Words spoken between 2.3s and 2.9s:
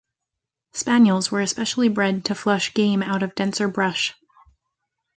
flush